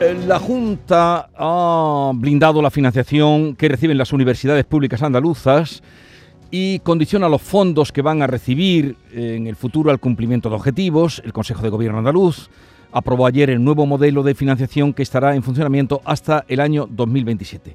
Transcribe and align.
Eh, 0.00 0.16
la 0.28 0.38
Junta 0.38 1.28
ha 1.36 2.12
blindado 2.14 2.62
la 2.62 2.70
financiación 2.70 3.56
que 3.56 3.68
reciben 3.68 3.98
las 3.98 4.12
universidades 4.12 4.64
públicas 4.64 5.02
andaluzas 5.02 5.82
y 6.52 6.78
condiciona 6.80 7.28
los 7.28 7.42
fondos 7.42 7.90
que 7.90 8.00
van 8.00 8.22
a 8.22 8.28
recibir 8.28 8.96
en 9.12 9.48
el 9.48 9.56
futuro 9.56 9.90
al 9.90 9.98
cumplimiento 9.98 10.50
de 10.50 10.54
objetivos. 10.54 11.20
El 11.24 11.32
Consejo 11.32 11.62
de 11.62 11.70
Gobierno 11.70 11.98
andaluz 11.98 12.48
aprobó 12.92 13.26
ayer 13.26 13.50
el 13.50 13.62
nuevo 13.62 13.86
modelo 13.86 14.22
de 14.22 14.36
financiación 14.36 14.94
que 14.94 15.02
estará 15.02 15.34
en 15.34 15.42
funcionamiento 15.42 16.00
hasta 16.04 16.44
el 16.46 16.60
año 16.60 16.86
2027. 16.88 17.74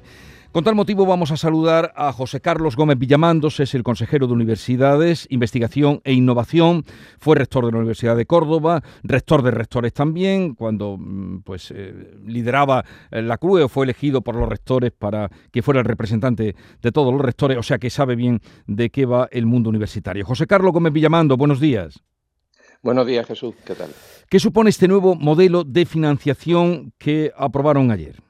Con 0.54 0.62
tal 0.62 0.76
motivo 0.76 1.04
vamos 1.04 1.32
a 1.32 1.36
saludar 1.36 1.92
a 1.96 2.12
José 2.12 2.40
Carlos 2.40 2.76
Gómez 2.76 2.96
Villamandos, 2.96 3.58
es 3.58 3.74
el 3.74 3.82
consejero 3.82 4.28
de 4.28 4.34
Universidades, 4.34 5.26
Investigación 5.28 6.00
e 6.04 6.12
Innovación, 6.12 6.84
fue 7.18 7.34
rector 7.34 7.66
de 7.66 7.72
la 7.72 7.78
Universidad 7.78 8.16
de 8.16 8.24
Córdoba, 8.24 8.80
rector 9.02 9.42
de 9.42 9.50
rectores 9.50 9.92
también, 9.92 10.54
cuando 10.54 10.96
mm, 10.96 11.40
pues 11.40 11.72
eh, 11.74 11.92
lideraba 12.24 12.84
eh, 13.10 13.20
la 13.20 13.38
CRUE 13.38 13.68
fue 13.68 13.84
elegido 13.84 14.20
por 14.20 14.36
los 14.36 14.48
rectores 14.48 14.92
para 14.92 15.28
que 15.50 15.60
fuera 15.60 15.80
el 15.80 15.86
representante 15.86 16.54
de 16.80 16.92
todos 16.92 17.12
los 17.12 17.20
rectores, 17.20 17.58
o 17.58 17.64
sea 17.64 17.78
que 17.78 17.90
sabe 17.90 18.14
bien 18.14 18.40
de 18.68 18.90
qué 18.90 19.06
va 19.06 19.28
el 19.32 19.46
mundo 19.46 19.70
universitario. 19.70 20.24
José 20.24 20.46
Carlos 20.46 20.72
Gómez 20.72 20.92
Villamando, 20.92 21.36
buenos 21.36 21.58
días. 21.58 21.98
Buenos 22.80 23.08
días, 23.08 23.26
Jesús, 23.26 23.56
¿qué 23.66 23.74
tal? 23.74 23.90
¿Qué 24.30 24.38
supone 24.38 24.70
este 24.70 24.86
nuevo 24.86 25.16
modelo 25.16 25.64
de 25.64 25.84
financiación 25.84 26.92
que 26.96 27.32
aprobaron 27.36 27.90
ayer? 27.90 28.23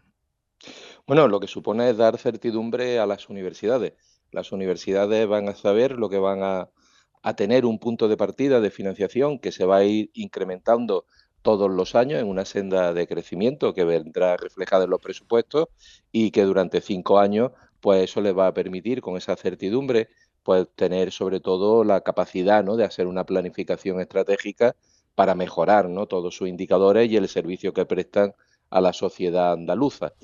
Bueno, 1.07 1.29
lo 1.29 1.39
que 1.39 1.49
supone 1.49 1.91
es 1.91 1.99
dar 1.99 2.17
certidumbre 2.17 2.99
a 2.99 3.05
las 3.07 3.29
universidades. 3.29 3.93
Las 4.31 4.53
universidades 4.53 5.27
van 5.29 5.51
a 5.51 5.55
saber 5.55 5.99
lo 5.99 6.09
que 6.09 6.17
van 6.19 6.43
a, 6.43 6.71
tener 7.37 7.67
un 7.67 7.79
punto 7.79 8.09
de 8.09 8.17
partida 8.17 8.61
de 8.61 8.71
financiación 8.71 9.39
que 9.39 9.53
se 9.53 9.67
va 9.67 9.79
a 9.79 9.85
ir 9.85 10.11
incrementando 10.15 11.05
todos 11.43 11.71
los 11.71 11.95
años 11.95 12.21
en 12.21 12.27
una 12.27 12.47
senda 12.47 12.95
de 12.95 13.07
crecimiento 13.07 13.75
que 13.75 13.85
vendrá 13.85 14.37
reflejada 14.39 14.85
en 14.85 14.91
los 14.91 15.01
presupuestos 15.01 15.69
y 16.11 16.31
que 16.31 16.45
durante 16.45 16.81
cinco 16.81 17.19
años, 17.19 17.53
pues 17.81 18.05
eso 18.05 18.23
les 18.23 18.37
va 18.37 18.47
a 18.47 18.55
permitir 18.55 19.03
con 19.03 19.17
esa 19.19 19.37
certidumbre, 19.37 20.09
pues 20.43 20.69
tener 20.75 21.13
sobre 21.13 21.41
todo 21.41 21.85
la 21.85 22.01
capacidad 22.01 22.65
de 22.65 22.85
hacer 22.85 23.07
una 23.07 23.25
planificación 23.25 24.01
estratégica 24.01 24.75
para 25.15 25.35
mejorar 25.35 25.87
todos 26.09 26.35
sus 26.35 26.49
indicadores 26.49 27.11
y 27.11 27.17
el 27.17 27.29
servicio 27.29 27.75
que 27.75 27.85
prestan 27.85 28.35
a 28.71 28.81
la 28.81 28.95
sociedad 28.95 29.53
andaluza 29.53 30.15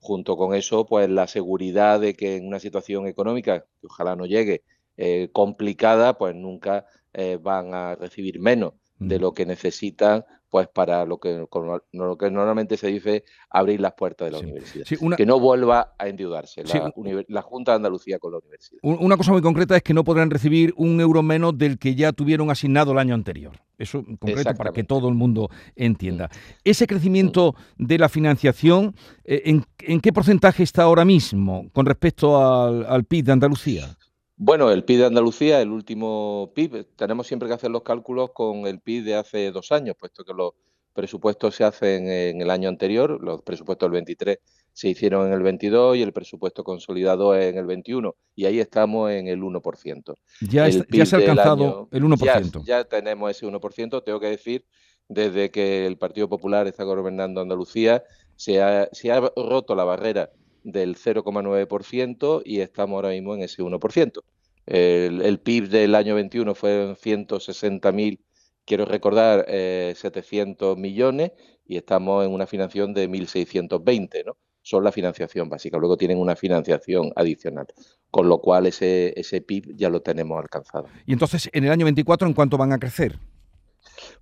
junto 0.00 0.36
con 0.36 0.54
eso, 0.54 0.86
pues 0.86 1.08
la 1.08 1.26
seguridad 1.26 2.00
de 2.00 2.14
que 2.14 2.36
en 2.36 2.46
una 2.46 2.58
situación 2.58 3.06
económica, 3.06 3.66
que 3.80 3.86
ojalá 3.86 4.16
no 4.16 4.26
llegue, 4.26 4.64
eh, 4.96 5.28
complicada, 5.32 6.18
pues 6.18 6.34
nunca 6.34 6.86
eh, 7.12 7.38
van 7.40 7.74
a 7.74 7.94
recibir 7.94 8.40
menos 8.40 8.74
de 8.98 9.18
lo 9.18 9.32
que 9.32 9.46
necesitan 9.46 10.24
pues 10.50 10.68
para 10.68 11.04
lo 11.06 11.18
que, 11.18 11.46
lo 11.92 12.18
que 12.18 12.30
normalmente 12.30 12.76
se 12.76 12.88
dice 12.88 13.24
abrir 13.48 13.80
las 13.80 13.92
puertas 13.92 14.26
de 14.26 14.32
la 14.32 14.38
universidad. 14.38 14.84
Que 15.16 15.24
no 15.24 15.38
vuelva 15.38 15.94
a 15.96 16.08
endeudarse 16.08 16.64
la, 16.64 17.42
Junta 17.42 17.72
de 17.72 17.76
Andalucía 17.76 18.18
con 18.18 18.32
la 18.32 18.38
universidad. 18.38 18.80
Una 18.82 19.16
cosa 19.16 19.32
muy 19.32 19.42
concreta 19.42 19.76
es 19.76 19.82
que 19.82 19.94
no 19.94 20.04
podrán 20.04 20.30
recibir 20.30 20.74
un 20.76 21.00
euro 21.00 21.22
menos 21.22 21.56
del 21.56 21.78
que 21.78 21.94
ya 21.94 22.12
tuvieron 22.12 22.50
asignado 22.50 22.92
el 22.92 22.98
año 22.98 23.14
anterior. 23.14 23.52
Eso 23.78 24.04
en 24.06 24.16
concreto 24.16 24.54
para 24.54 24.72
que 24.72 24.84
todo 24.84 25.08
el 25.08 25.14
mundo 25.14 25.48
entienda. 25.74 26.28
Ese 26.64 26.86
crecimiento 26.86 27.54
de 27.78 27.98
la 27.98 28.08
financiación, 28.08 28.94
eh, 29.24 29.42
¿en, 29.78 30.00
qué 30.00 30.12
porcentaje 30.12 30.64
está 30.64 30.82
ahora 30.82 31.04
mismo 31.04 31.70
con 31.72 31.86
respecto 31.86 32.36
al, 32.36 32.84
al 32.86 33.04
PIB 33.04 33.24
de 33.24 33.32
Andalucía? 33.32 33.96
Bueno, 34.42 34.70
el 34.70 34.84
PIB 34.84 35.00
de 35.00 35.04
Andalucía, 35.04 35.60
el 35.60 35.70
último 35.70 36.50
PIB, 36.54 36.86
tenemos 36.96 37.26
siempre 37.26 37.46
que 37.46 37.52
hacer 37.52 37.70
los 37.70 37.82
cálculos 37.82 38.30
con 38.32 38.66
el 38.66 38.80
PIB 38.80 39.04
de 39.04 39.14
hace 39.16 39.50
dos 39.50 39.70
años, 39.70 39.96
puesto 40.00 40.24
que 40.24 40.32
los 40.32 40.52
presupuestos 40.94 41.56
se 41.56 41.64
hacen 41.64 42.08
en 42.08 42.40
el 42.40 42.50
año 42.50 42.70
anterior, 42.70 43.22
los 43.22 43.42
presupuestos 43.42 43.86
del 43.86 43.92
23 43.92 44.38
se 44.72 44.88
hicieron 44.88 45.26
en 45.26 45.34
el 45.34 45.42
22 45.42 45.98
y 45.98 46.02
el 46.02 46.14
presupuesto 46.14 46.64
consolidado 46.64 47.36
en 47.36 47.58
el 47.58 47.66
21, 47.66 48.14
y 48.34 48.46
ahí 48.46 48.60
estamos 48.60 49.10
en 49.10 49.28
el 49.28 49.42
1%. 49.42 50.14
Ya, 50.48 50.72
se 50.72 50.78
ha 50.78 51.18
alcanzado 51.18 51.88
el 51.92 52.02
1%. 52.02 52.64
Ya, 52.64 52.84
tenemos 52.84 53.30
ese 53.30 53.46
1%, 53.46 54.02
tengo 54.02 54.20
que 54.20 54.28
decir, 54.28 54.64
desde 55.06 55.50
que 55.50 55.86
el 55.86 55.98
Partido 55.98 56.30
Popular 56.30 56.66
está 56.66 56.84
gobernando 56.84 57.42
Andalucía, 57.42 58.04
se 58.36 58.62
ha, 58.62 58.88
se 58.90 59.12
ha 59.12 59.20
roto 59.36 59.74
la 59.74 59.84
barrera 59.84 60.30
del 60.64 60.96
0,9% 60.96 62.42
y 62.44 62.60
estamos 62.60 62.96
ahora 62.96 63.10
mismo 63.10 63.34
en 63.34 63.42
ese 63.42 63.62
1%. 63.62 64.22
El, 64.66 65.40
PIB 65.40 65.68
del 65.68 65.94
año 65.94 66.14
21 66.14 66.54
fue 66.54 66.94
160.000, 66.94 68.20
quiero 68.64 68.84
recordar, 68.84 69.46
700 69.48 70.76
eh, 70.76 70.80
millones 70.80 71.32
y 71.66 71.76
estamos 71.76 72.24
en 72.24 72.32
una 72.32 72.46
financiación 72.46 72.94
de 72.94 73.08
1.620, 73.08 74.24
¿no? 74.26 74.36
Son 74.62 74.84
la 74.84 74.92
financiación 74.92 75.48
básica. 75.48 75.78
Luego 75.78 75.96
tienen 75.96 76.18
una 76.18 76.36
financiación 76.36 77.12
adicional, 77.16 77.66
con 78.10 78.28
lo 78.28 78.38
cual 78.38 78.66
ese, 78.66 79.18
ese 79.18 79.40
PIB 79.40 79.74
ya 79.74 79.88
lo 79.88 80.02
tenemos 80.02 80.38
alcanzado. 80.38 80.86
Y 81.06 81.14
entonces, 81.14 81.48
en 81.52 81.64
el 81.64 81.70
año 81.70 81.86
24, 81.86 82.28
¿en 82.28 82.34
cuánto 82.34 82.58
van 82.58 82.72
a 82.72 82.78
crecer? 82.78 83.18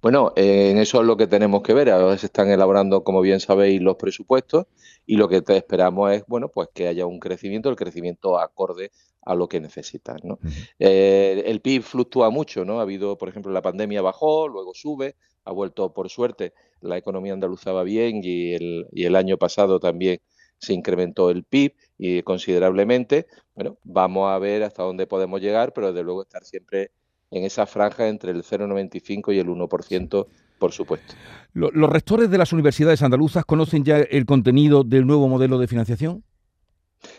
Bueno, 0.00 0.32
en 0.36 0.78
eso 0.78 1.00
es 1.00 1.06
lo 1.06 1.16
que 1.16 1.26
tenemos 1.26 1.62
que 1.62 1.74
ver. 1.74 1.90
Ahora 1.90 2.16
se 2.16 2.26
están 2.26 2.50
elaborando, 2.50 3.02
como 3.02 3.20
bien 3.20 3.40
sabéis, 3.40 3.82
los 3.82 3.96
presupuestos 3.96 4.66
y 5.08 5.16
lo 5.16 5.26
que 5.26 5.42
esperamos 5.48 6.12
es, 6.12 6.22
bueno, 6.26 6.50
pues 6.50 6.68
que 6.74 6.86
haya 6.86 7.06
un 7.06 7.18
crecimiento, 7.18 7.70
el 7.70 7.76
crecimiento 7.76 8.38
acorde 8.38 8.90
a 9.22 9.34
lo 9.34 9.48
que 9.48 9.58
necesitan. 9.58 10.18
¿no? 10.22 10.38
Eh, 10.78 11.44
el 11.46 11.62
PIB 11.62 11.82
fluctúa 11.82 12.28
mucho, 12.28 12.66
¿no? 12.66 12.78
Ha 12.78 12.82
habido, 12.82 13.16
por 13.16 13.30
ejemplo, 13.30 13.50
la 13.50 13.62
pandemia 13.62 14.02
bajó, 14.02 14.48
luego 14.48 14.74
sube, 14.74 15.16
ha 15.46 15.52
vuelto, 15.52 15.94
por 15.94 16.10
suerte, 16.10 16.52
la 16.82 16.98
economía 16.98 17.32
andaluza 17.32 17.72
va 17.72 17.84
bien 17.84 18.20
y 18.22 18.52
el, 18.52 18.86
y 18.92 19.06
el 19.06 19.16
año 19.16 19.38
pasado 19.38 19.80
también 19.80 20.20
se 20.58 20.74
incrementó 20.74 21.30
el 21.30 21.42
PIB 21.42 21.72
y 21.96 22.22
considerablemente. 22.22 23.28
Bueno, 23.54 23.78
vamos 23.84 24.30
a 24.30 24.38
ver 24.38 24.62
hasta 24.62 24.82
dónde 24.82 25.06
podemos 25.06 25.40
llegar, 25.40 25.72
pero 25.72 25.86
desde 25.86 26.04
luego 26.04 26.20
estar 26.20 26.44
siempre 26.44 26.90
en 27.30 27.44
esa 27.44 27.64
franja 27.64 28.08
entre 28.08 28.32
el 28.32 28.42
0,95 28.42 29.34
y 29.34 29.38
el 29.38 29.48
1%, 29.48 30.26
por 30.58 30.72
supuesto. 30.72 31.14
¿Los 31.54 31.90
rectores 31.90 32.30
de 32.30 32.38
las 32.38 32.52
universidades 32.52 33.02
andaluzas 33.02 33.44
conocen 33.44 33.84
ya 33.84 33.98
el 33.98 34.26
contenido 34.26 34.84
del 34.84 35.06
nuevo 35.06 35.28
modelo 35.28 35.58
de 35.58 35.66
financiación? 35.66 36.22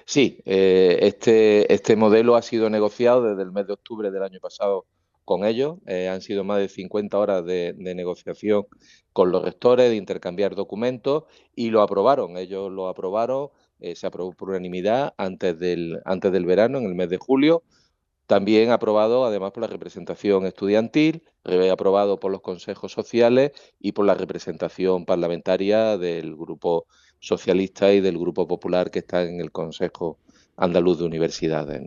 Sí, 0.05 0.41
eh, 0.45 1.00
este, 1.01 1.73
este 1.73 1.95
modelo 1.95 2.35
ha 2.35 2.41
sido 2.41 2.69
negociado 2.69 3.23
desde 3.23 3.44
el 3.44 3.51
mes 3.51 3.67
de 3.67 3.73
octubre 3.73 4.11
del 4.11 4.23
año 4.23 4.39
pasado 4.39 4.85
con 5.25 5.45
ellos. 5.45 5.77
Eh, 5.85 6.09
han 6.09 6.22
sido 6.22 6.44
más 6.44 6.59
de 6.59 6.69
50 6.69 7.17
horas 7.17 7.45
de, 7.45 7.75
negociación 7.77 8.66
con 9.13 9.31
los 9.31 9.44
rectores, 9.44 9.89
de 9.89 9.95
intercambiar 9.95 10.56
documentos 10.56 11.23
y 11.56 11.69
lo 11.69 11.81
aprobaron. 11.81 12.38
Ellos 12.38 12.71
lo 12.71 12.88
aprobaron, 12.88 13.50
eh, 13.79 13.95
se 13.95 14.07
aprobó 14.07 14.33
por 14.33 14.50
unanimidad 14.50 15.13
antes 15.17 15.59
del, 15.59 16.01
antes 16.06 16.31
del 16.31 16.45
verano, 16.45 16.79
en 16.79 16.85
el 16.85 16.95
mes 16.95 17.09
de 17.09 17.17
julio. 17.17 17.63
También 18.29 18.69
aprobado, 18.69 19.25
además, 19.25 19.53
por 19.53 19.62
la 19.62 19.67
representación 19.67 20.45
estudiantil, 20.45 21.23
aprobado 21.72 22.19
por 22.19 22.31
los 22.31 22.41
consejos 22.41 22.91
sociales 22.91 23.53
y 23.79 23.94
por 23.94 24.06
la 24.06 24.13
representación 24.13 25.03
parlamentaria 25.03 25.97
del 25.97 26.35
Grupo 26.35 26.85
Socialista 27.19 27.91
y 27.91 28.01
del 28.01 28.19
Grupo 28.19 28.47
Popular 28.47 28.91
que 28.91 29.00
está 29.00 29.23
en 29.23 29.41
el 29.41 29.51
Consejo 29.51 30.19
Andaluz 30.57 31.00
de 31.00 31.06
Universidades. 31.06 31.81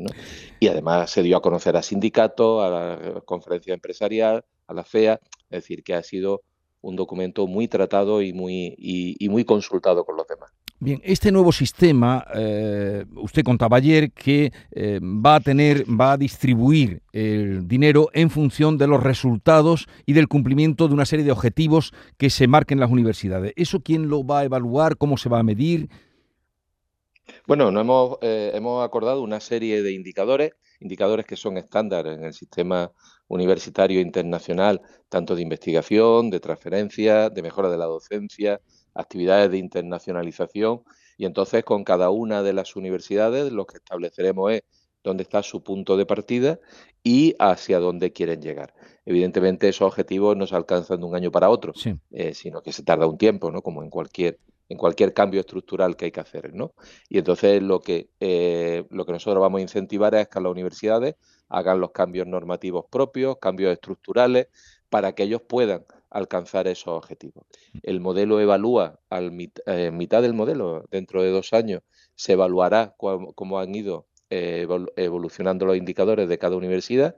Y 0.58 0.66
además 0.66 1.12
se 1.12 1.22
dio 1.22 1.36
a 1.36 1.42
conocer 1.42 1.76
a 1.76 1.82
sindicatos, 1.84 2.60
a 2.64 2.70
la 2.70 3.20
conferencia 3.25 3.72
empresarial, 3.72 4.44
a 4.66 4.75
la 4.75 4.82
FEA, 4.82 5.20
es 5.48 5.62
decir, 5.62 5.84
que 5.84 5.94
ha 5.94 6.02
sido 6.02 6.42
un 6.81 6.97
documento 6.97 7.47
muy 7.47 7.69
tratado 7.69 8.20
y 8.20 8.32
muy, 8.32 8.75
y 8.76 9.28
muy 9.28 9.44
consultado 9.44 10.04
con 10.04 10.16
los 10.16 10.26
demás. 10.26 10.51
Bien, 10.84 11.00
este 11.04 11.31
nuevo 11.31 11.53
sistema, 11.53 12.26
eh, 12.34 13.04
usted 13.15 13.44
contaba 13.44 13.76
ayer 13.76 14.10
que 14.10 14.53
eh, 14.72 14.98
va 15.00 15.37
a 15.37 15.41
tener, 15.41 15.84
va 15.88 16.10
a 16.10 16.16
distribuir 16.16 17.03
el 17.12 17.69
dinero 17.69 18.09
en 18.12 18.31
función 18.31 18.78
de 18.78 18.88
los 18.88 19.00
resultados 19.00 19.87
y 20.06 20.12
del 20.12 20.26
cumplimiento 20.26 20.88
de 20.88 20.94
una 20.94 21.06
serie 21.06 21.25
de 21.25 21.31
objetivos 21.31 21.93
que 22.19 22.31
se 22.31 22.48
marquen 22.48 22.81
las 22.81 22.91
universidades. 22.91 23.53
¿Eso 23.54 23.78
quién 23.78 24.09
lo 24.09 24.26
va 24.26 24.41
a 24.41 24.44
evaluar? 24.44 24.97
¿Cómo 24.97 25.16
se 25.19 25.28
va 25.28 25.38
a 25.38 25.44
medir? 25.44 25.88
Bueno, 27.46 27.70
no 27.70 27.81
hemos, 27.81 28.19
eh, 28.20 28.50
hemos 28.52 28.84
acordado 28.84 29.23
una 29.23 29.38
serie 29.38 29.84
de 29.84 29.93
indicadores, 29.93 30.50
indicadores 30.81 31.26
que 31.26 31.37
son 31.37 31.58
estándar 31.58 32.08
en 32.08 32.25
el 32.25 32.32
sistema 32.32 32.90
universitario 33.29 34.00
internacional, 34.00 34.81
tanto 35.08 35.37
de 35.37 35.43
investigación, 35.43 36.29
de 36.29 36.40
transferencia, 36.40 37.31
de 37.31 37.40
mejora 37.40 37.70
de 37.70 37.79
la 37.79 37.84
docencia, 37.84 38.61
actividades 38.94 39.50
de 39.50 39.59
internacionalización 39.59 40.83
y 41.17 41.27
entonces 41.27 41.65
con 41.65 41.85
cada 41.85 42.11
una 42.11 42.43
de 42.43 42.53
las 42.53 42.77
universidades 42.77 43.53
lo 43.53 43.67
que 43.67 43.77
estableceremos 43.77 44.53
es 44.53 44.62
dónde 45.03 45.23
está 45.23 45.43
su 45.43 45.62
punto 45.62 45.97
de 45.97 46.06
partida 46.06 46.61
y 47.03 47.35
hacia 47.39 47.81
dónde 47.81 48.12
quieren 48.12 48.41
llegar. 48.41 48.75
Evidentemente 49.05 49.69
esos 49.69 49.89
objetivos 49.89 50.37
no 50.37 50.47
se 50.47 50.55
alcanzan 50.55 51.00
de 51.00 51.06
un 51.06 51.15
año 51.15 51.31
para 51.31 51.50
otro, 51.50 51.73
eh, 52.12 52.35
sino 52.35 52.62
que 52.62 52.73
se 52.73 52.85
tarda 52.85 53.06
un 53.06 53.19
tiempo, 53.19 53.50
¿no? 53.50 53.62
Como 53.62 53.83
en 53.83 53.91
cualquier 53.91 54.39
en 54.69 54.79
cualquier 54.79 55.12
cambio 55.12 55.41
estructural 55.41 55.97
que 55.97 56.06
hay 56.06 56.12
que 56.12 56.21
hacer, 56.21 56.55
¿no? 56.55 56.73
Y 57.09 57.19
entonces 57.19 57.62
lo 57.62 57.81
que 57.81 58.09
eh, 58.21 58.85
lo 58.91 59.05
que 59.05 59.12
nosotros 59.12 59.41
vamos 59.41 59.59
a 59.59 59.62
incentivar 59.62 60.15
es 60.15 60.29
que 60.29 60.41
las 60.41 60.50
universidades 60.50 61.17
hagan 61.49 61.81
los 61.81 61.91
cambios 61.91 62.27
normativos 62.27 62.87
propios, 62.91 63.37
cambios 63.39 63.73
estructurales, 63.73 64.49
para 64.89 65.15
que 65.15 65.25
ellos 65.25 65.43
puedan 65.43 65.85
alcanzar 66.12 66.69
esos 66.69 66.88
objetivos. 66.88 67.44
El 67.82 68.00
modelo 68.00 68.41
evalúa 68.41 69.00
al 69.11 69.32
eh, 69.67 69.91
mitad 69.91 70.23
del 70.23 70.35
modelo, 70.35 70.85
dentro 70.91 71.23
de 71.23 71.31
dos 71.31 71.53
años, 71.53 71.82
se 72.14 72.32
evaluará 72.35 72.94
cómo 72.97 73.59
han 73.59 73.75
ido 73.75 74.06
eh, 74.31 74.67
evolucionando 74.97 75.67
los 75.67 75.76
indicadores 75.76 76.29
de 76.29 76.38
cada 76.38 76.56
universidad 76.56 77.17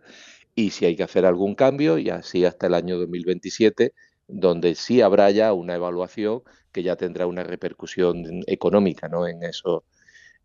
y 0.54 0.70
si 0.70 0.84
hay 0.86 0.96
que 0.96 1.02
hacer 1.02 1.26
algún 1.26 1.54
cambio 1.54 1.98
y 1.98 2.10
así 2.10 2.44
hasta 2.44 2.66
el 2.66 2.74
año 2.74 2.98
2027 2.98 3.92
donde 4.26 4.74
sí 4.74 5.00
habrá 5.00 5.30
ya 5.30 5.52
una 5.52 5.74
evaluación 5.74 6.42
que 6.72 6.82
ya 6.82 6.96
tendrá 6.96 7.26
una 7.26 7.44
repercusión 7.44 8.42
económica 8.46 9.08
¿no? 9.08 9.26
en, 9.28 9.42
esos, 9.42 9.82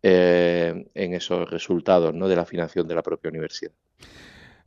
eh, 0.02 0.86
en 0.94 1.14
esos 1.14 1.50
resultados 1.50 2.14
¿no? 2.14 2.28
de 2.28 2.36
la 2.36 2.44
financiación 2.44 2.86
de 2.86 2.94
la 2.94 3.02
propia 3.02 3.30
universidad. 3.30 3.72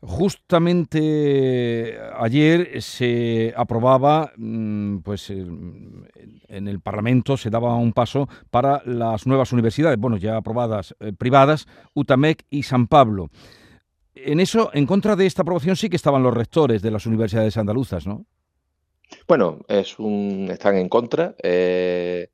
Justamente 0.05 1.97
ayer 2.17 2.81
se 2.81 3.53
aprobaba, 3.55 4.33
mm, 4.35 4.97
pues 4.97 5.29
en 5.29 6.67
el 6.67 6.81
Parlamento 6.81 7.37
se 7.37 7.49
daba 7.49 7.77
un 7.77 7.93
paso 7.93 8.27
para 8.51 8.81
las 8.85 9.25
nuevas 9.25 9.53
universidades, 9.53 9.97
bueno, 9.97 10.17
ya 10.17 10.35
aprobadas 10.35 10.93
eh, 10.99 11.13
privadas, 11.13 11.67
UTAMEC 11.93 12.45
y 12.49 12.63
San 12.63 12.87
Pablo. 12.87 13.29
En 14.13 14.41
eso, 14.41 14.71
en 14.73 14.85
contra 14.85 15.15
de 15.15 15.25
esta 15.25 15.43
aprobación 15.43 15.77
sí 15.77 15.89
que 15.89 15.95
estaban 15.95 16.21
los 16.21 16.33
rectores 16.33 16.81
de 16.81 16.91
las 16.91 17.05
universidades 17.05 17.55
andaluzas, 17.55 18.05
¿no? 18.05 18.25
Bueno, 19.25 19.59
es 19.69 19.97
un, 19.99 20.49
están 20.51 20.75
en 20.75 20.89
contra. 20.89 21.33
Eh, 21.41 22.27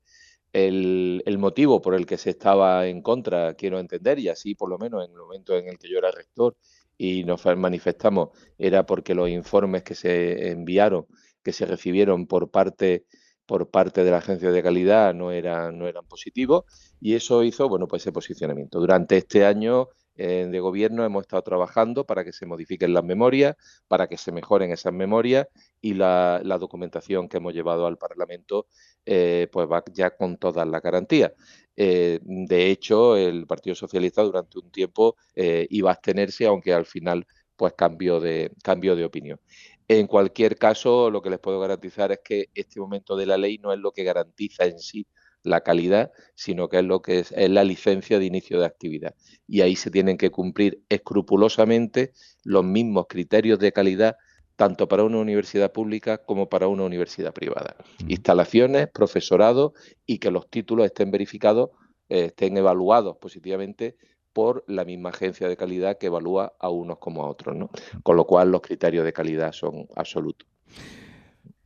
el, 0.52 1.22
el, 1.24 1.38
motivo 1.38 1.80
por 1.80 1.94
el 1.94 2.04
que 2.04 2.18
se 2.18 2.30
estaba 2.30 2.88
en 2.88 3.00
contra, 3.00 3.54
quiero 3.54 3.78
entender, 3.78 4.18
y 4.18 4.28
así 4.28 4.56
por 4.56 4.68
lo 4.68 4.76
menos 4.76 5.04
en 5.04 5.12
el 5.12 5.18
momento 5.18 5.56
en 5.56 5.68
el 5.68 5.78
que 5.78 5.88
yo 5.88 5.98
era 5.98 6.10
rector 6.10 6.56
y 7.02 7.24
nos 7.24 7.46
manifestamos 7.56 8.28
era 8.58 8.84
porque 8.84 9.14
los 9.14 9.30
informes 9.30 9.82
que 9.82 9.94
se 9.94 10.50
enviaron, 10.50 11.06
que 11.42 11.50
se 11.54 11.64
recibieron 11.64 12.26
por 12.26 12.50
parte 12.50 13.06
por 13.46 13.70
parte 13.70 14.04
de 14.04 14.10
la 14.10 14.18
agencia 14.18 14.50
de 14.52 14.62
calidad 14.62 15.14
no 15.14 15.32
eran, 15.32 15.78
no 15.78 15.88
eran 15.88 16.04
positivos 16.04 16.64
y 17.00 17.14
eso 17.14 17.42
hizo 17.42 17.70
bueno 17.70 17.88
pues 17.88 18.02
ese 18.02 18.12
posicionamiento. 18.12 18.78
Durante 18.78 19.16
este 19.16 19.46
año 19.46 19.88
eh, 20.22 20.46
de 20.50 20.60
gobierno 20.60 21.02
hemos 21.02 21.22
estado 21.22 21.40
trabajando 21.40 22.04
para 22.04 22.24
que 22.24 22.32
se 22.34 22.44
modifiquen 22.44 22.92
las 22.92 23.02
memorias, 23.02 23.56
para 23.88 24.06
que 24.06 24.18
se 24.18 24.32
mejoren 24.32 24.70
esas 24.70 24.92
memorias 24.92 25.46
y 25.80 25.94
la, 25.94 26.42
documentación 26.60 27.26
que 27.26 27.38
hemos 27.38 27.54
llevado 27.54 27.86
al 27.86 27.96
Parlamento 27.96 28.66
eh, 29.06 29.48
pues 29.50 29.66
va 29.66 29.82
ya 29.90 30.10
con 30.10 30.36
todas 30.36 30.68
las 30.68 30.82
garantías. 30.82 31.32
Eh, 31.74 32.20
de 32.22 32.70
hecho, 32.70 33.16
el 33.16 33.46
Partido 33.46 33.74
Socialista 33.74 34.20
durante 34.22 34.58
un 34.58 34.70
tiempo 34.70 35.16
iba 35.34 35.88
a 35.88 35.94
abstenerse, 35.94 36.44
aunque 36.44 36.74
al 36.74 36.84
final 36.84 37.26
pues 37.56 37.72
cambió 37.72 38.20
de, 38.20 38.52
cambio 38.62 38.96
de 38.96 39.06
opinión. 39.06 39.40
En 39.88 40.06
cualquier 40.06 40.56
caso, 40.58 41.10
lo 41.10 41.22
que 41.22 41.30
les 41.30 41.38
puedo 41.38 41.58
garantizar 41.60 42.12
es 42.12 42.20
que 42.22 42.50
este 42.54 42.78
momento 42.78 43.16
de 43.16 43.24
la 43.24 43.38
ley 43.38 43.56
no 43.56 43.72
es 43.72 43.78
lo 43.78 43.90
que 43.90 44.04
garantiza 44.04 44.66
en 44.66 44.80
sí 44.80 45.06
la 45.42 45.62
calidad, 45.62 46.12
sino 46.34 46.68
que 46.68 46.78
es 46.78 46.84
lo 46.84 47.02
que 47.02 47.20
es, 47.20 47.32
la 47.36 47.64
licencia 47.64 48.18
de 48.18 48.26
inicio 48.26 48.60
de 48.60 48.66
actividad. 48.66 49.14
Y 49.46 49.62
ahí 49.62 49.76
se 49.76 49.90
tienen 49.90 50.16
que 50.16 50.30
cumplir 50.30 50.82
escrupulosamente 50.88 52.12
los 52.44 52.64
mismos 52.64 53.06
criterios 53.08 53.58
de 53.58 53.72
calidad 53.72 54.16
tanto 54.56 54.88
para 54.88 55.04
una 55.04 55.18
universidad 55.18 55.72
pública 55.72 56.18
como 56.18 56.50
para 56.50 56.68
una 56.68 56.84
universidad 56.84 57.32
privada. 57.32 57.76
Instalaciones, 58.08 58.88
profesorado 58.88 59.72
y 60.04 60.18
que 60.18 60.30
los 60.30 60.50
títulos 60.50 60.84
estén 60.84 61.10
verificados, 61.10 61.70
eh, 62.10 62.26
estén 62.26 62.58
evaluados 62.58 63.16
positivamente 63.16 63.96
por 64.34 64.62
la 64.68 64.84
misma 64.84 65.08
agencia 65.08 65.48
de 65.48 65.56
calidad 65.56 65.96
que 65.96 66.08
evalúa 66.08 66.52
a 66.60 66.68
unos 66.68 66.98
como 66.98 67.22
a 67.22 67.30
otros, 67.30 67.56
¿no? 67.56 67.70
Con 68.02 68.16
lo 68.16 68.26
cual 68.26 68.50
los 68.50 68.60
criterios 68.60 69.06
de 69.06 69.14
calidad 69.14 69.52
son 69.52 69.86
absolutos 69.96 70.49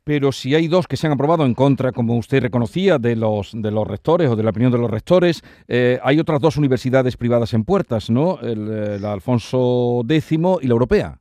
pero 0.04 0.32
si 0.32 0.54
hay 0.54 0.68
dos 0.68 0.86
que 0.86 0.98
se 0.98 1.06
han 1.06 1.14
aprobado 1.14 1.46
en 1.46 1.54
contra, 1.54 1.90
como 1.90 2.16
usted 2.16 2.42
reconocía, 2.42 2.98
de 2.98 3.16
los, 3.16 3.52
de 3.54 3.70
los 3.70 3.88
rectores 3.88 4.30
o 4.30 4.36
de 4.36 4.42
la 4.42 4.50
opinión 4.50 4.70
de 4.70 4.78
los 4.78 4.90
rectores, 4.90 5.42
eh, 5.66 5.98
hay 6.02 6.20
otras 6.20 6.40
dos 6.40 6.58
universidades 6.58 7.16
privadas 7.16 7.54
en 7.54 7.64
puertas, 7.64 8.10
¿no? 8.10 8.38
El, 8.40 9.04
Alfonso 9.04 10.02
X 10.06 10.32
y 10.32 10.38
la 10.38 10.72
Europea. 10.72 11.20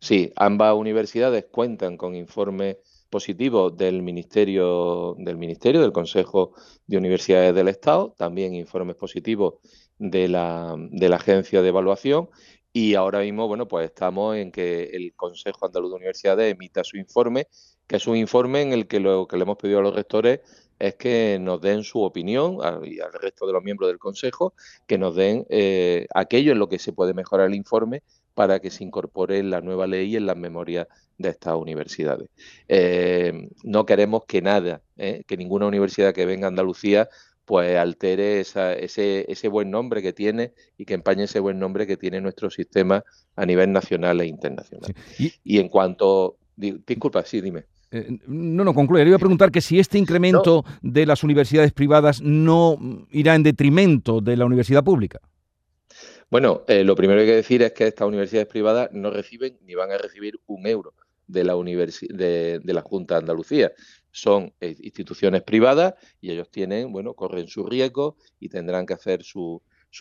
Sí, 0.00 0.32
ambas 0.36 0.74
universidades 0.74 1.46
cuentan 1.50 1.96
con 1.96 2.14
informes 2.14 2.76
positivos 3.10 3.76
del 3.76 4.02
Ministerio, 4.02 5.14
del 5.18 5.36
Ministerio, 5.36 5.80
del 5.80 5.92
Consejo 5.92 6.52
de 6.86 6.96
Universidades 6.96 7.54
del 7.54 7.68
Estado, 7.68 8.14
también 8.16 8.54
informes 8.54 8.96
positivos 8.96 9.54
de 9.98 10.28
la, 10.28 10.76
de 10.78 11.08
la 11.08 11.16
Agencia 11.16 11.62
de 11.62 11.68
Evaluación 11.68 12.28
y 12.78 12.94
ahora 12.94 13.20
mismo, 13.20 13.48
bueno, 13.48 13.66
pues 13.66 13.86
estamos 13.86 14.36
en 14.36 14.52
que 14.52 14.84
el 14.84 15.12
Consejo 15.14 15.66
Andaluz 15.66 15.90
de 15.90 15.96
Universidades 15.96 16.52
emita 16.52 16.84
su 16.84 16.96
informe 16.96 17.48
que 17.88 17.96
es 17.96 18.06
un 18.06 18.16
informe 18.16 18.62
en 18.62 18.72
el 18.72 18.86
que 18.86 19.00
lo 19.00 19.26
que 19.26 19.36
le 19.36 19.42
hemos 19.42 19.56
pedido 19.56 19.80
a 19.80 19.82
los 19.82 19.96
rectores 19.96 20.40
es 20.78 20.94
que 20.94 21.38
nos 21.40 21.60
den 21.60 21.82
su 21.82 22.02
opinión 22.02 22.58
y 22.84 23.00
al 23.00 23.12
resto 23.14 23.46
de 23.46 23.52
los 23.52 23.64
miembros 23.64 23.88
del 23.88 23.98
Consejo, 23.98 24.54
que 24.86 24.96
nos 24.96 25.16
den 25.16 25.44
eh, 25.48 26.06
aquello 26.14 26.52
en 26.52 26.60
lo 26.60 26.68
que 26.68 26.78
se 26.78 26.92
puede 26.92 27.14
mejorar 27.14 27.48
el 27.48 27.54
informe 27.54 28.02
para 28.34 28.60
que 28.60 28.70
se 28.70 28.84
incorpore 28.84 29.38
en 29.38 29.50
la 29.50 29.60
nueva 29.60 29.88
ley 29.88 30.12
y 30.12 30.16
en 30.16 30.26
las 30.26 30.36
memorias 30.36 30.86
de 31.16 31.30
estas 31.30 31.56
universidades. 31.56 32.30
Eh, 32.68 33.48
no 33.64 33.86
queremos 33.86 34.24
que 34.26 34.40
nada, 34.40 34.82
eh, 34.96 35.24
que 35.26 35.36
ninguna 35.36 35.66
universidad 35.66 36.14
que 36.14 36.26
venga 36.26 36.46
a 36.46 36.50
Andalucía 36.50 37.08
pues 37.48 37.78
altere 37.78 38.40
ese, 38.40 39.24
ese 39.26 39.48
buen 39.48 39.70
nombre 39.70 40.02
que 40.02 40.12
tiene 40.12 40.52
y 40.76 40.84
que 40.84 40.92
empañe 40.92 41.24
ese 41.24 41.40
buen 41.40 41.58
nombre 41.58 41.86
que 41.86 41.96
tiene 41.96 42.20
nuestro 42.20 42.50
sistema 42.50 43.02
a 43.36 43.46
nivel 43.46 43.72
nacional 43.72 44.20
e 44.20 44.26
internacional. 44.26 44.94
Y, 45.18 45.58
en 45.58 45.70
cuanto... 45.70 46.36
Disculpa, 46.54 47.24
sí, 47.24 47.40
dime. 47.40 47.64
Eh, 47.90 48.18
no, 48.26 48.64
no, 48.64 48.74
concluye. 48.74 49.02
Le 49.02 49.08
iba 49.08 49.16
a 49.16 49.18
preguntar 49.18 49.50
que 49.50 49.62
si 49.62 49.78
este 49.78 49.96
incremento 49.96 50.66
de 50.82 51.06
las 51.06 51.24
universidades 51.24 51.72
privadas 51.72 52.20
no 52.20 52.76
irá 53.12 53.34
en 53.34 53.44
detrimento 53.44 54.20
de 54.20 54.36
la 54.36 54.44
universidad 54.44 54.84
pública. 54.84 55.18
Bueno, 56.30 56.64
eh, 56.68 56.84
lo 56.84 56.94
primero 56.96 57.20
que 57.20 57.22
hay 57.22 57.30
que 57.30 57.36
decir 57.36 57.62
es 57.62 57.72
que 57.72 57.86
estas 57.86 58.06
universidades 58.06 58.48
privadas 58.48 58.90
no 58.92 59.10
reciben 59.10 59.56
ni 59.64 59.74
van 59.74 59.90
a 59.90 59.96
recibir 59.96 60.38
un 60.48 60.66
euro 60.66 60.92
de 61.28 61.44
la, 61.44 61.54
de, 61.54 62.60
la 62.64 62.82
Junta 62.82 63.14
de 63.14 63.20
Andalucía. 63.20 63.72
Son 64.10 64.52
eh, 64.60 64.74
instituciones 64.80 65.42
privadas 65.42 65.94
y 66.20 66.32
ellos 66.32 66.50
tienen, 66.50 66.90
bueno, 66.90 67.14
corren 67.14 67.46
su 67.46 67.64
riesgo 67.64 68.16
y 68.40 68.48
tendrán 68.48 68.86
que 68.86 68.94
hacer 68.94 69.22
sus 69.22 69.60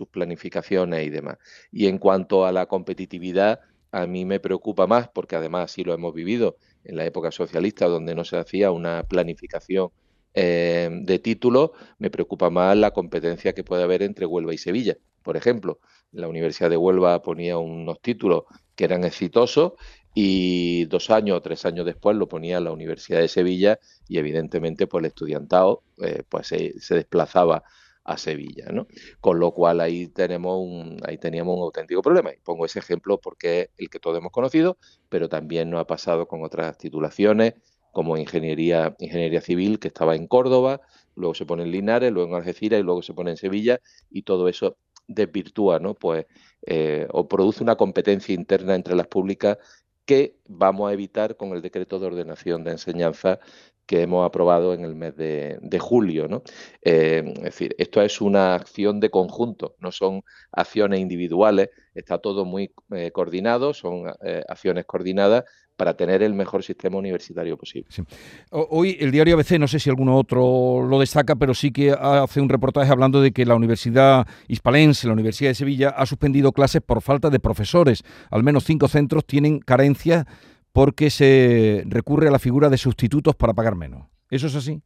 planificaciones 0.10 1.06
y 1.06 1.10
demás. 1.10 1.38
Y 1.72 1.88
en 1.88 2.00
cuanto 2.00 2.46
a 2.46 2.52
la 2.52 2.66
competitividad, 2.66 3.60
a 3.92 4.08
mí 4.08 4.26
me 4.26 4.40
preocupa 4.40 4.88
más, 4.88 5.10
porque 5.10 5.36
además 5.36 5.72
sí 5.72 5.84
lo 5.84 5.94
hemos 5.94 6.14
vivido 6.14 6.58
en 6.84 6.96
la 6.96 7.06
época 7.06 7.32
socialista, 7.32 7.88
donde 7.88 8.16
no 8.16 8.24
se 8.24 8.38
hacía 8.38 8.72
una 8.72 9.04
planificación 9.04 9.90
eh, 10.34 10.90
de 10.92 11.20
títulos, 11.20 11.72
me 11.98 12.12
preocupa 12.12 12.50
más 12.50 12.78
la 12.78 12.92
competencia 12.92 13.54
que 13.54 13.64
puede 13.64 13.84
haber 13.84 14.04
entre 14.04 14.26
Huelva 14.26 14.54
y 14.54 14.58
Sevilla. 14.58 14.98
Por 15.24 15.36
ejemplo, 15.36 15.80
la 16.12 16.28
Universidad 16.28 16.70
de 16.70 16.78
Huelva 16.78 17.22
ponía 17.22 17.58
unos 17.58 18.00
títulos 18.02 18.44
que 18.76 18.86
eran 18.86 19.04
exitosos 19.04 19.74
y 20.20 20.86
dos 20.86 21.12
años 21.12 21.38
o 21.38 21.42
tres 21.42 21.64
años 21.68 21.86
después 21.86 22.18
lo 22.18 22.28
ponía 22.28 22.60
la 22.60 22.72
Universidad 22.72 23.20
de 23.20 23.28
Sevilla 23.28 23.80
y 24.08 24.18
evidentemente 24.18 24.88
pues 24.88 25.04
el 25.04 25.10
estudiantado 25.10 25.84
eh, 26.02 26.24
pues 26.28 26.48
se 26.48 26.96
desplazaba 26.96 27.64
a 28.04 28.18
Sevilla, 28.18 28.66
¿no? 28.72 28.88
Con 29.22 29.40
lo 29.40 29.52
cual 29.52 29.80
ahí 29.80 30.08
tenemos 30.08 30.58
un, 30.60 30.98
ahí 31.06 31.20
teníamos 31.20 31.56
un 31.56 31.62
auténtico 31.66 32.02
problema. 32.02 32.34
Y 32.34 32.38
pongo 32.38 32.66
ese 32.66 32.80
ejemplo 32.80 33.20
porque 33.20 33.62
es 33.62 33.70
el 33.78 33.90
que 33.92 34.00
todos 34.00 34.18
hemos 34.18 34.32
conocido, 34.32 34.80
pero 35.08 35.30
también 35.30 35.70
nos 35.70 35.82
ha 35.82 35.86
pasado 35.86 36.28
con 36.28 36.44
otras 36.44 36.80
titulaciones, 36.80 37.54
como 37.92 38.18
ingeniería, 38.18 38.96
ingeniería 38.98 39.42
civil, 39.42 39.78
que 39.78 39.90
estaba 39.90 40.16
en 40.16 40.26
Córdoba, 40.26 40.82
luego 41.16 41.36
se 41.36 41.46
pone 41.46 41.62
en 41.62 41.72
Linares, 41.72 42.12
luego 42.12 42.30
en 42.30 42.36
Algeciras 42.38 42.80
y 42.80 42.84
luego 42.84 43.04
se 43.04 43.14
pone 43.14 43.30
en 43.30 43.38
Sevilla, 43.38 43.82
y 44.10 44.24
todo 44.24 44.48
eso 44.48 44.78
desvirtúa, 45.08 45.78
¿no? 45.80 45.94
Pues, 45.94 46.26
eh, 46.66 47.08
o 47.12 47.28
produce 47.28 47.62
una 47.64 47.76
competencia 47.76 48.34
interna 48.34 48.74
entre 48.74 48.96
las 48.96 49.08
públicas 49.08 49.58
que 50.08 50.40
vamos 50.48 50.90
a 50.90 50.94
evitar 50.94 51.36
con 51.36 51.52
el 51.52 51.62
decreto 51.62 52.00
de 52.00 52.08
ordenación 52.08 52.64
de 52.64 52.72
enseñanza 52.72 53.40
que 53.88 54.02
hemos 54.02 54.26
aprobado 54.26 54.74
en 54.74 54.84
el 54.84 54.96
mes 54.96 55.16
de, 55.16 55.80
julio. 55.80 56.28
¿no? 56.28 56.44
Eh, 56.84 57.24
es 57.38 57.44
decir, 57.44 57.76
esto 57.80 58.02
es 58.02 58.22
una 58.22 58.54
acción 58.54 59.00
de 59.00 59.10
conjunto, 59.10 59.76
no 59.80 59.92
son 59.92 60.24
acciones 60.52 61.00
individuales, 61.00 61.70
está 61.96 62.20
todo 62.20 62.46
muy 62.46 62.72
eh, 62.92 63.12
coordinado, 63.12 63.74
son 63.74 64.12
eh, 64.24 64.44
acciones 64.48 64.86
coordinadas 64.86 65.46
para 65.78 65.96
tener 65.96 66.24
el 66.24 66.34
mejor 66.34 66.64
sistema 66.64 66.98
universitario 66.98 67.56
posible. 67.56 67.88
Hoy 68.50 68.98
el 69.00 69.12
diario 69.12 69.36
ABC, 69.36 69.60
no 69.60 69.68
sé 69.68 69.80
si 69.80 69.90
alguno 69.90 70.18
otro 70.18 70.84
lo 70.84 71.00
destaca, 71.00 71.36
pero 71.36 71.54
sí 71.54 71.72
que 71.72 71.92
hace 71.92 72.42
un 72.42 72.50
reportaje 72.50 72.92
hablando 72.92 73.22
de 73.22 73.32
que 73.32 73.46
la 73.46 73.56
Universidad 73.56 74.28
Hispalense, 74.48 75.08
la 75.08 75.14
Universidad 75.14 75.52
de 75.52 75.56
Sevilla, 75.56 75.90
ha 75.90 76.08
suspendido 76.08 76.52
clases 76.52 76.82
por 76.82 77.02
falta 77.02 77.30
de 77.30 77.40
profesores. 77.40 78.04
Al 78.32 78.44
menos 78.44 78.64
cinco 78.64 78.88
centros 78.88 79.26
tienen 79.26 79.60
carencias 79.60 80.26
porque 80.78 81.10
se 81.10 81.82
recurre 81.88 82.28
a 82.28 82.32
la 82.32 82.38
figura 82.38 82.70
de 82.70 82.78
sustitutos 82.78 83.36
para 83.36 83.56
pagar 83.56 83.76
menos. 83.76 84.06
¿Eso 84.30 84.46
es 84.46 84.54
así? 84.54 84.80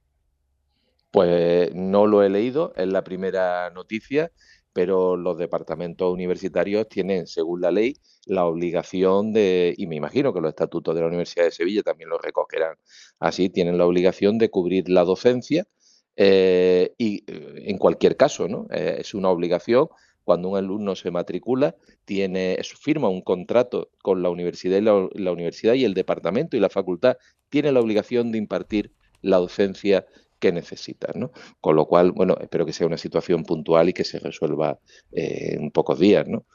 Pues 1.11 1.75
no 1.75 2.07
lo 2.07 2.23
he 2.23 2.29
leído, 2.29 2.71
es 2.77 2.87
la 2.87 3.03
primera 3.03 3.69
noticia 3.71 4.31
pero 4.73 5.17
los 5.17 5.37
departamentos 5.37 6.13
universitarios 6.13 6.87
tienen, 6.87 7.27
según 7.27 7.59
la 7.59 7.71
ley, 7.71 7.97
la 8.25 8.45
obligación 8.45 9.33
de, 9.33 9.73
y 9.77 9.87
me 9.87 9.95
imagino 9.95 10.33
que 10.33 10.39
los 10.39 10.49
estatutos 10.49 10.95
de 10.95 11.01
la 11.01 11.07
Universidad 11.07 11.45
de 11.45 11.51
Sevilla 11.51 11.83
también 11.83 12.09
lo 12.09 12.17
recogerán 12.17 12.75
así, 13.19 13.49
tienen 13.49 13.77
la 13.77 13.85
obligación 13.85 14.37
de 14.37 14.49
cubrir 14.49 14.87
la 14.87 15.03
docencia 15.03 15.67
eh, 16.15 16.93
y 16.97 17.23
eh, 17.27 17.63
en 17.65 17.77
cualquier 17.77 18.15
caso, 18.15 18.47
¿no? 18.47 18.67
Eh, 18.71 18.97
es 18.99 19.13
una 19.13 19.29
obligación 19.29 19.87
cuando 20.31 20.47
un 20.47 20.57
alumno 20.57 20.95
se 20.95 21.11
matricula, 21.11 21.75
tiene, 22.05 22.57
firma 22.63 23.09
un 23.09 23.19
contrato 23.19 23.89
con 24.01 24.21
la 24.23 24.29
universidad 24.29 24.77
y 24.77 25.19
la, 25.19 25.31
universidad 25.33 25.73
y 25.73 25.83
el 25.83 25.93
departamento 25.93 26.55
y 26.55 26.61
la 26.61 26.69
facultad 26.69 27.17
tiene 27.49 27.73
la 27.73 27.81
obligación 27.81 28.31
de 28.31 28.37
impartir 28.37 28.93
la 29.21 29.35
docencia 29.39 30.05
que 30.39 30.53
necesita, 30.53 31.11
¿no? 31.15 31.33
Con 31.59 31.75
lo 31.75 31.85
cual, 31.85 32.13
bueno, 32.13 32.37
espero 32.39 32.65
que 32.65 32.71
sea 32.71 32.87
una 32.87 32.97
situación 32.97 33.43
puntual 33.43 33.89
y 33.89 33.93
que 33.93 34.05
se 34.05 34.19
resuelva 34.19 34.79
en 35.11 35.69
pocos 35.69 35.99
días, 35.99 36.25
¿no? 36.29 36.45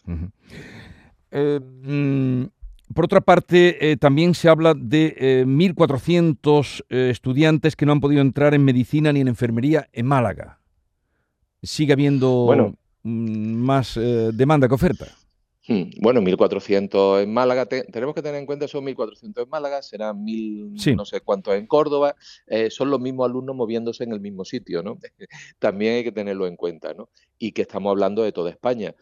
Mm, 1.31 2.45
por 2.95 3.05
otra 3.05 3.21
parte, 3.21 3.91
eh, 3.91 3.99
también 3.99 4.33
se 4.33 4.49
habla 4.49 4.73
de 4.73 5.45
1.400 5.47 6.81
eh, 6.81 6.85
eh, 6.89 7.11
estudiantes 7.11 7.77
que 7.77 7.85
no 7.85 7.93
han 7.93 8.01
podido 8.01 8.23
entrar 8.23 8.55
en 8.55 8.65
medicina 8.65 9.13
ni 9.13 9.21
en 9.21 9.29
enfermería 9.29 9.91
en 9.93 10.07
Málaga. 10.07 10.61
¿Sigue 11.63 11.93
habiendo 11.93 12.47
mm, 12.47 12.86
más 13.07 13.99
demanda 14.33 14.69
que 14.69 14.75
oferta? 14.75 15.07
Hmm, 15.69 15.91
bueno, 16.01 16.21
1.400 16.21 17.23
en 17.23 17.33
Málaga. 17.33 17.67
tenemos 17.67 18.15
que 18.15 18.23
tener 18.23 18.39
en 18.39 18.47
cuenta, 18.47 18.69
son 18.69 18.85
1.400 18.85 19.43
en 19.43 19.49
Málaga, 19.49 19.83
serán 19.83 20.25
1.000 20.25 20.95
no 20.97 21.05
sé 21.05 21.21
cuántos 21.21 21.55
en 21.55 21.67
Córdoba. 21.67 22.15
son 22.71 22.91
los 22.91 23.01
mismos 23.01 23.29
alumnos 23.29 23.57
moviéndose 23.57 24.05
en 24.05 24.13
el 24.13 24.21
mismo 24.21 24.45
sitio, 24.45 24.83
¿no? 24.83 24.99
También 25.59 25.95
hay 25.97 26.05
que 26.05 26.13
tenerlo 26.13 26.47
en 26.47 26.57
cuenta, 26.57 26.95
¿no? 26.95 27.09
Y 27.39 27.53
que 27.53 27.63
estamos 27.63 27.91
hablando 27.91 28.23
de 28.23 28.33
toda 28.33 28.51
España. 28.51 28.95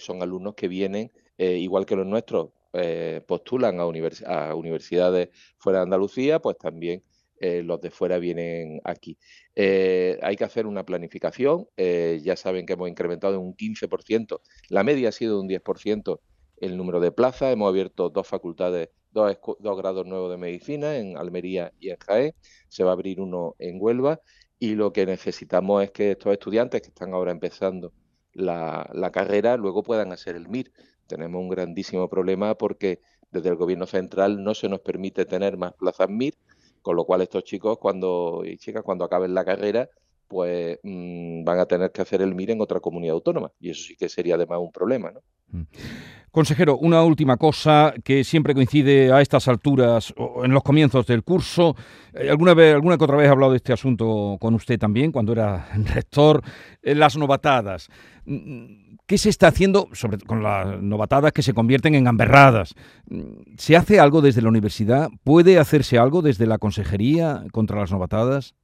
son 0.00 0.22
alumnos 0.22 0.54
que 0.54 0.68
vienen, 0.68 1.12
igual 1.36 1.84
que 1.84 1.96
los 1.96 2.06
nuestros, 2.06 2.50
eh, 2.74 3.22
postulan 3.26 3.80
a, 3.80 3.86
universidades 3.86 5.30
fuera 5.56 5.78
de 5.78 5.82
Andalucía, 5.84 6.38
pues 6.38 6.58
también 6.58 7.02
eh, 7.40 7.62
los 7.62 7.80
de 7.80 7.90
fuera 7.90 8.18
vienen 8.18 8.80
aquí. 8.84 9.18
Eh, 9.54 10.18
hay 10.22 10.36
que 10.36 10.44
hacer 10.44 10.66
una 10.66 10.84
planificación. 10.84 11.66
ya 11.76 12.36
saben 12.36 12.66
que 12.66 12.74
hemos 12.74 12.88
incrementado 12.88 13.34
en 13.34 13.40
un 13.40 13.56
15%. 13.56 14.40
La 14.68 14.84
media 14.84 15.10
ha 15.10 15.12
sido 15.12 15.40
un 15.40 15.48
10% 15.48 16.20
el 16.58 16.76
número 16.76 17.00
de 17.00 17.12
plazas. 17.12 17.52
Hemos 17.52 17.68
abierto 17.68 18.10
dos 18.10 18.26
facultades, 18.26 18.90
dos, 19.12 19.36
grados 19.76 20.06
nuevos 20.06 20.30
de 20.30 20.36
medicina 20.36 20.96
en 20.96 21.16
Almería 21.16 21.72
y 21.80 21.90
en 21.90 21.96
Jaén. 21.98 22.34
Se 22.68 22.84
va 22.84 22.90
a 22.90 22.94
abrir 22.94 23.20
uno 23.20 23.54
en 23.58 23.78
Huelva. 23.80 24.20
Y 24.58 24.74
lo 24.74 24.92
que 24.92 25.06
necesitamos 25.06 25.84
es 25.84 25.90
que 25.92 26.12
estos 26.12 26.32
estudiantes 26.32 26.82
que 26.82 26.88
están 26.88 27.14
ahora 27.14 27.30
empezando 27.30 27.92
la, 28.32 28.88
la 28.92 29.12
carrera 29.12 29.56
luego 29.56 29.82
puedan 29.82 30.12
hacer 30.12 30.36
el 30.36 30.48
MIR 30.48 30.72
tenemos 31.08 31.40
un 31.40 31.48
grandísimo 31.48 32.08
problema 32.08 32.54
porque 32.54 33.00
desde 33.32 33.48
el 33.48 33.56
gobierno 33.56 33.86
central 33.86 34.44
no 34.44 34.54
se 34.54 34.68
nos 34.68 34.80
permite 34.80 35.24
tener 35.24 35.56
más 35.56 35.72
plazas 35.72 36.08
MIR, 36.08 36.34
con 36.82 36.96
lo 36.96 37.04
cual 37.04 37.22
estos 37.22 37.44
chicos 37.44 37.78
cuando 37.78 38.42
y 38.44 38.56
chicas 38.58 38.82
cuando 38.82 39.04
acaben 39.04 39.34
la 39.34 39.44
carrera 39.44 39.88
pues 40.28 40.78
mm, 40.82 41.42
van 41.44 41.58
a 41.58 41.66
tener 41.66 41.90
que 41.90 42.02
hacer 42.02 42.20
el 42.22 42.34
MIR 42.34 42.50
en 42.52 42.60
otra 42.60 42.80
comunidad 42.80 43.14
autónoma 43.14 43.50
y 43.58 43.70
eso 43.70 43.82
sí 43.82 43.96
que 43.96 44.08
sería 44.08 44.34
además 44.34 44.58
un 44.60 44.70
problema, 44.70 45.10
¿no? 45.10 45.20
Mm. 45.48 45.62
Consejero, 46.30 46.76
una 46.76 47.02
última 47.02 47.36
cosa 47.36 47.94
que 48.04 48.22
siempre 48.22 48.54
coincide 48.54 49.12
a 49.12 49.20
estas 49.20 49.48
alturas 49.48 50.12
o 50.16 50.44
en 50.44 50.52
los 50.52 50.62
comienzos 50.62 51.06
del 51.06 51.22
curso. 51.22 51.74
Eh, 52.12 52.28
alguna 52.30 52.54
vez, 52.54 52.74
alguna 52.74 52.98
que 52.98 53.04
otra 53.04 53.16
vez 53.16 53.26
he 53.26 53.30
hablado 53.30 53.52
de 53.52 53.56
este 53.56 53.72
asunto 53.72 54.36
con 54.40 54.54
usted 54.54 54.78
también, 54.78 55.10
cuando 55.10 55.32
era 55.32 55.68
rector, 55.94 56.42
eh, 56.82 56.94
las 56.94 57.16
novatadas. 57.16 57.88
Mm, 58.26 58.96
¿Qué 59.06 59.16
se 59.16 59.30
está 59.30 59.48
haciendo 59.48 59.88
sobre, 59.92 60.18
con 60.18 60.42
las 60.42 60.82
novatadas 60.82 61.32
que 61.32 61.42
se 61.42 61.54
convierten 61.54 61.94
en 61.94 62.06
amberradas? 62.06 62.74
Mm, 63.08 63.56
¿Se 63.56 63.76
hace 63.76 63.98
algo 63.98 64.20
desde 64.20 64.42
la 64.42 64.50
universidad? 64.50 65.08
¿Puede 65.24 65.58
hacerse 65.58 65.98
algo 65.98 66.20
desde 66.20 66.46
la 66.46 66.58
consejería 66.58 67.44
contra 67.52 67.80
las 67.80 67.90
novatadas? 67.90 68.54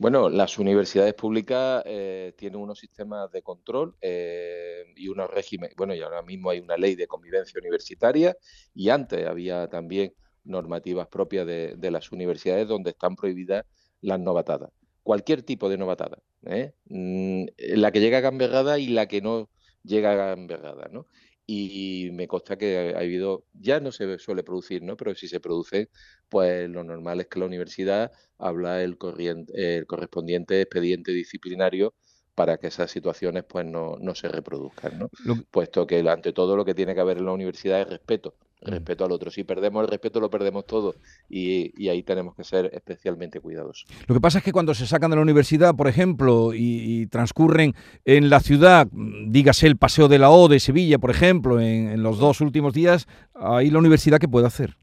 Bueno, 0.00 0.28
las 0.30 0.58
universidades 0.60 1.12
públicas 1.14 1.82
eh, 1.84 2.32
tienen 2.36 2.60
unos 2.60 2.78
sistemas 2.78 3.32
de 3.32 3.42
control 3.42 3.96
eh, 4.00 4.84
y 4.94 5.08
unos 5.08 5.28
regímenes. 5.28 5.74
Bueno, 5.76 5.92
y 5.92 6.00
ahora 6.00 6.22
mismo 6.22 6.50
hay 6.50 6.60
una 6.60 6.76
ley 6.76 6.94
de 6.94 7.08
convivencia 7.08 7.58
universitaria 7.60 8.36
y 8.72 8.90
antes 8.90 9.26
había 9.26 9.68
también 9.68 10.14
normativas 10.44 11.08
propias 11.08 11.46
de, 11.48 11.90
las 11.90 12.12
universidades 12.12 12.68
donde 12.68 12.90
están 12.90 13.16
prohibidas 13.16 13.64
las 14.00 14.20
novatadas. 14.20 14.70
Cualquier 15.02 15.42
tipo 15.42 15.68
de 15.68 15.78
novatada. 15.78 16.18
¿eh? 16.46 16.74
Mm, 16.84 17.46
la 17.58 17.90
que 17.90 18.00
llega 18.00 18.18
a 18.18 18.20
gamberrada 18.20 18.78
y 18.78 18.86
la 18.86 19.08
que 19.08 19.20
no 19.20 19.50
llega 19.88 20.12
a 20.12 20.16
gamberrada, 20.16 20.88
¿no? 20.92 21.06
y 21.50 22.10
me 22.12 22.28
consta 22.28 22.58
que 22.58 22.92
ha 22.94 22.98
habido, 22.98 23.46
ya 23.54 23.80
no 23.80 23.90
se 23.90 24.18
suele 24.18 24.42
producir, 24.42 24.82
¿no? 24.82 24.98
Pero 24.98 25.14
si 25.14 25.28
se 25.28 25.40
produce, 25.40 25.88
pues 26.28 26.68
lo 26.68 26.84
normal 26.84 27.22
es 27.22 27.28
que 27.28 27.38
la 27.38 27.46
universidad 27.46 28.12
habla 28.36 28.82
el, 28.82 28.98
corriente, 28.98 29.78
el 29.78 29.86
correspondiente 29.86 30.60
expediente 30.60 31.10
disciplinario 31.10 31.94
para 32.34 32.58
que 32.58 32.66
esas 32.66 32.90
situaciones 32.90 33.44
pues 33.48 33.64
no, 33.64 33.96
no 33.98 34.14
se 34.14 34.28
reproduzcan, 34.28 34.98
¿no? 34.98 35.10
Puesto 35.50 35.86
que 35.86 36.00
ante 36.06 36.34
todo 36.34 36.54
lo 36.54 36.66
que 36.66 36.74
tiene 36.74 36.94
que 36.94 37.00
haber 37.00 37.16
en 37.16 37.24
la 37.24 37.32
universidad 37.32 37.80
es 37.80 37.88
respeto. 37.88 38.34
Respeto 38.60 39.04
al 39.04 39.12
otro. 39.12 39.30
Si 39.30 39.44
perdemos 39.44 39.82
el 39.82 39.88
respeto, 39.88 40.20
lo 40.20 40.30
perdemos 40.30 40.66
todo 40.66 40.94
y, 41.28 41.88
ahí 41.88 42.02
tenemos 42.02 42.34
que 42.34 42.44
ser 42.44 42.70
especialmente 42.72 43.40
cuidadosos. 43.40 43.86
Lo 44.06 44.14
que 44.14 44.20
pasa 44.20 44.38
es 44.38 44.44
que 44.44 44.52
cuando 44.52 44.74
se 44.74 44.86
sacan 44.86 45.10
de 45.10 45.16
la 45.16 45.22
universidad, 45.22 45.74
por 45.74 45.88
ejemplo, 45.88 46.52
y, 46.54 47.06
transcurren 47.06 47.74
en 48.04 48.30
la 48.30 48.40
ciudad, 48.40 48.88
dígase 48.92 49.66
el 49.66 49.76
Paseo 49.76 50.08
de 50.08 50.18
la 50.18 50.30
O 50.30 50.48
de 50.48 50.60
Sevilla, 50.60 50.98
por 50.98 51.10
ejemplo, 51.10 51.60
en, 51.60 52.02
los 52.02 52.18
dos 52.18 52.40
últimos 52.40 52.72
días, 52.72 53.06
ahí 53.34 53.70
la 53.70 53.78
universidad, 53.78 54.18
¿qué 54.18 54.28
puede 54.28 54.46
hacer? 54.46 54.76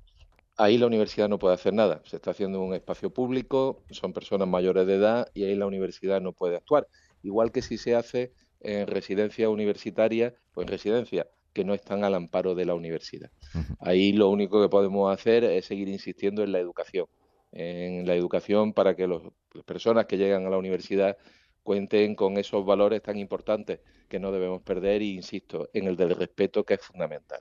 Ahí 0.57 0.77
la 0.77 0.87
universidad 0.87 1.27
no 1.27 1.37
puede 1.37 1.53
hacer 1.53 1.73
nada. 1.73 2.01
Se 2.05 2.15
está 2.15 2.31
haciendo 2.31 2.61
un 2.61 2.73
espacio 2.73 3.09
público, 3.09 3.83
son 3.91 4.13
personas 4.13 4.47
mayores 4.47 4.87
de 4.87 4.95
edad 4.95 5.27
y 5.33 5.43
ahí 5.43 5.55
la 5.55 5.65
universidad 5.65 6.21
no 6.21 6.31
puede 6.31 6.55
actuar. 6.55 6.87
Igual 7.23 7.51
que 7.51 7.61
si 7.61 7.77
se 7.77 7.95
hace 7.95 8.31
en 8.61 8.87
residencia 8.87 9.49
universitaria 9.49 10.33
o 10.53 10.61
en 10.61 10.67
residencia 10.67 11.27
que 11.55 11.63
no 11.63 11.73
están 11.73 12.03
al 12.03 12.13
amparo 12.13 12.53
de 12.53 12.65
la 12.65 12.75
universidad. 12.75 13.31
Ahí 13.79 14.11
lo 14.11 14.29
único 14.29 14.61
que 14.61 14.67
podemos 14.67 15.11
hacer 15.11 15.45
es 15.45 15.65
seguir 15.65 15.87
insistiendo 15.87 16.43
en 16.43 16.51
la 16.51 16.59
educación, 16.59 17.05
en 17.53 18.05
la 18.05 18.13
educación 18.13 18.73
para 18.73 18.93
que 18.93 19.07
las 19.07 19.21
personas 19.65 20.05
que 20.05 20.17
llegan 20.17 20.45
a 20.45 20.49
la 20.49 20.57
universidad 20.57 21.15
cuenten 21.63 22.13
con 22.13 22.37
esos 22.37 22.65
valores 22.65 23.01
tan 23.01 23.17
importantes 23.17 23.79
que 24.09 24.19
no 24.19 24.33
debemos 24.33 24.61
perder 24.63 25.01
y 25.01 25.15
insisto 25.15 25.69
en 25.73 25.87
el 25.87 25.95
del 25.95 26.13
respeto 26.13 26.65
que 26.65 26.73
es 26.73 26.81
fundamental. 26.81 27.39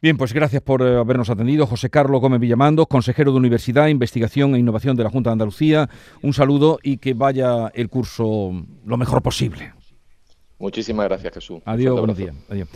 Bien, 0.00 0.16
pues 0.16 0.32
gracias 0.32 0.62
por 0.62 0.82
eh, 0.82 0.96
habernos 0.96 1.28
atendido. 1.28 1.66
José 1.66 1.90
Carlos 1.90 2.20
Gómez 2.20 2.40
Villamando, 2.40 2.86
consejero 2.86 3.32
de 3.32 3.38
Universidad, 3.38 3.88
Investigación 3.88 4.54
e 4.54 4.60
Innovación 4.60 4.96
de 4.96 5.02
la 5.04 5.10
Junta 5.10 5.30
de 5.30 5.32
Andalucía. 5.32 5.90
Un 6.22 6.32
saludo 6.32 6.78
y 6.82 6.98
que 6.98 7.14
vaya 7.14 7.68
el 7.74 7.88
curso 7.88 8.52
lo 8.84 8.96
mejor 8.96 9.22
posible. 9.22 9.74
Muchísimas 10.62 11.06
gracias, 11.08 11.34
Jesús. 11.34 11.60
Adiós, 11.64 11.98
buenos 11.98 12.16
días. 12.16 12.36
Adiós. 12.48 12.68